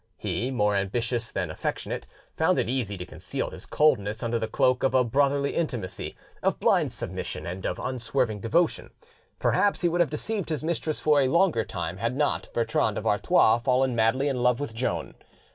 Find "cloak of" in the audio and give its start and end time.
4.47-4.95